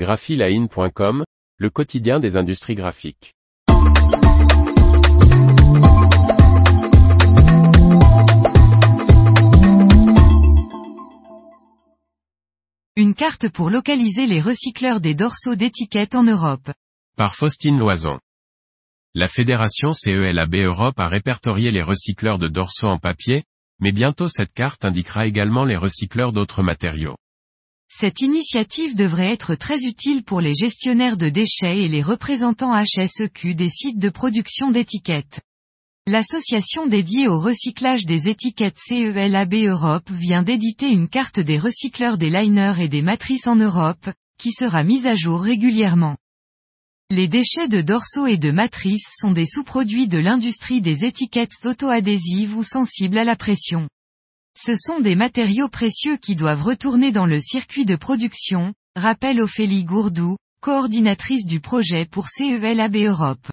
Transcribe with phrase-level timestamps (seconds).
[0.00, 1.24] graphiline.com,
[1.58, 3.34] le quotidien des industries graphiques.
[12.96, 16.70] Une carte pour localiser les recycleurs des dorsaux d'étiquettes en Europe.
[17.18, 18.18] Par Faustine Loison.
[19.14, 23.44] La fédération CELAB Europe a répertorié les recycleurs de dorsaux en papier,
[23.80, 27.16] mais bientôt cette carte indiquera également les recycleurs d'autres matériaux.
[27.92, 33.54] Cette initiative devrait être très utile pour les gestionnaires de déchets et les représentants HSEQ
[33.54, 35.40] des sites de production d'étiquettes.
[36.06, 42.30] L'association dédiée au recyclage des étiquettes CELAB Europe vient d'éditer une carte des recycleurs des
[42.30, 46.16] liners et des matrices en Europe, qui sera mise à jour régulièrement.
[47.10, 52.56] Les déchets de dorsaux et de matrices sont des sous-produits de l'industrie des étiquettes auto-adhésives
[52.56, 53.88] ou sensibles à la pression.
[54.62, 59.84] Ce sont des matériaux précieux qui doivent retourner dans le circuit de production, rappelle Ophélie
[59.84, 63.50] Gourdou, coordinatrice du projet pour CELAB Europe.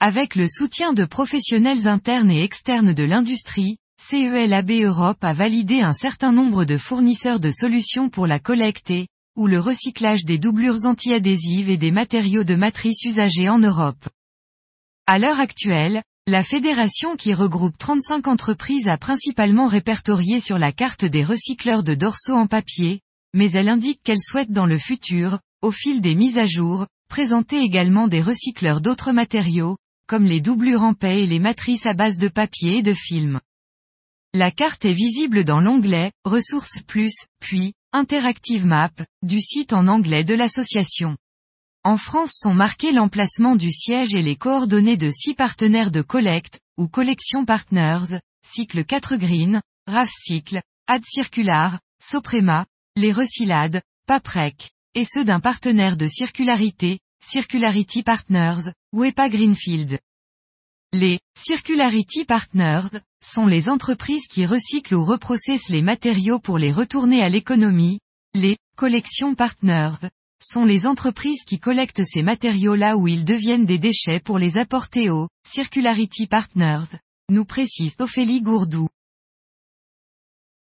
[0.00, 5.92] Avec le soutien de professionnels internes et externes de l'industrie, CELAB Europe a validé un
[5.92, 8.94] certain nombre de fournisseurs de solutions pour la collecte
[9.36, 14.08] ou le recyclage des doublures anti-adhésives et des matériaux de matrice usagés en Europe.
[15.06, 21.04] À l'heure actuelle, la fédération qui regroupe 35 entreprises a principalement répertorié sur la carte
[21.04, 23.00] des recycleurs de dorsaux en papier,
[23.34, 27.60] mais elle indique qu'elle souhaite dans le futur, au fil des mises à jour, présenter
[27.60, 29.76] également des recycleurs d'autres matériaux,
[30.06, 33.40] comme les doublures en paix et les matrices à base de papier et de film.
[34.32, 40.22] La carte est visible dans l'onglet Ressources plus, puis Interactive Map du site en anglais
[40.22, 41.16] de l'association.
[41.82, 46.60] En France sont marqués l'emplacement du siège et les coordonnées de six partenaires de collecte,
[46.76, 55.06] ou collection partners, Cycle 4 Green, RAF Cycle, Ad Circular, Soprema, les Recyclades, Paprec, et
[55.06, 60.00] ceux d'un partenaire de circularité, Circularity Partners, Wepa Greenfield.
[60.92, 62.88] Les Circularity Partners
[63.24, 68.00] sont les entreprises qui recyclent ou reprocessent les matériaux pour les retourner à l'économie.
[68.34, 70.10] Les Collections Partners
[70.42, 74.58] sont les entreprises qui collectent ces matériaux là où ils deviennent des déchets pour les
[74.58, 76.96] apporter aux Circularity Partners,
[77.30, 78.88] nous précise Ophélie Gourdou.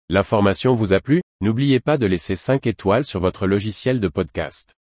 [0.09, 1.21] L'information vous a plu?
[1.41, 4.75] N'oubliez pas de laisser 5 étoiles sur votre logiciel de podcast.